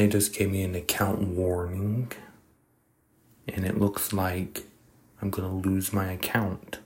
[0.00, 2.10] They just gave me an account warning.
[3.46, 4.62] And it looks like
[5.20, 6.78] I'm gonna lose my account.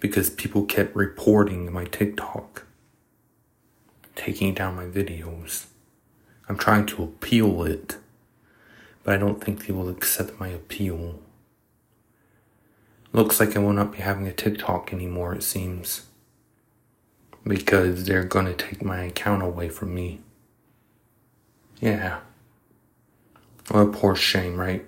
[0.00, 2.66] Because people kept reporting my TikTok,
[4.16, 5.66] taking down my videos.
[6.48, 7.96] I'm trying to appeal it,
[9.04, 11.20] but I don't think they will accept my appeal.
[13.12, 16.06] Looks like I will not be having a TikTok anymore, it seems.
[17.44, 20.22] Because they're gonna take my account away from me.
[21.80, 22.20] Yeah.
[23.70, 24.84] A poor shame, right?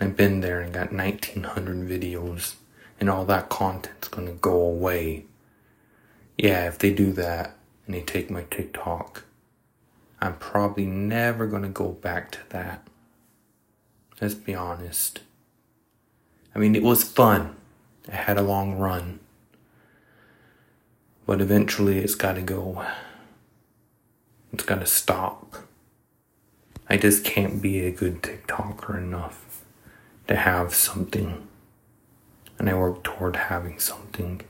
[0.00, 2.56] I've been there and got 1900 videos,
[2.98, 5.26] and all that content's gonna go away.
[6.36, 7.56] Yeah, if they do that
[7.86, 9.24] and they take my TikTok,
[10.20, 12.86] I'm probably never gonna go back to that.
[14.20, 15.20] Let's be honest.
[16.54, 17.56] I mean, it was fun.
[18.10, 19.20] I had a long run.
[21.26, 22.84] But eventually it's gotta go.
[24.62, 25.56] It's gotta stop.
[26.88, 29.64] I just can't be a good TikToker enough
[30.28, 31.48] to have something.
[32.60, 34.42] And I work toward having something.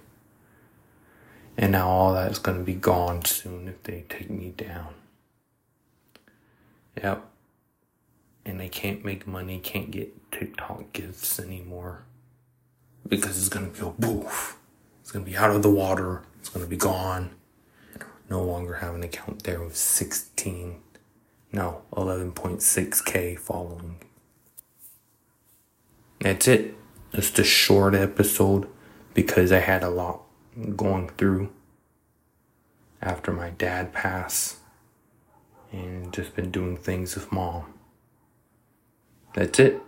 [1.57, 4.93] And now all that's gonna be gone soon if they take me down.
[7.03, 7.25] Yep.
[8.45, 12.03] And they can't make money, can't get TikTok gifts anymore.
[13.09, 14.59] Because it's gonna go boof.
[15.01, 16.21] It's gonna be out of the water.
[16.39, 17.31] It's gonna be gone.
[18.31, 20.81] No longer have an account there with 16,
[21.53, 23.97] no, 11.6k following.
[26.21, 26.75] That's it.
[27.15, 28.69] Just a short episode
[29.13, 30.23] because I had a lot
[30.77, 31.51] going through
[33.03, 34.57] after my dad passed
[35.73, 37.75] and just been doing things with mom.
[39.35, 39.81] That's it.